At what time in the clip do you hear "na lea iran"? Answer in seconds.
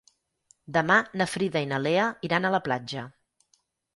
1.73-2.49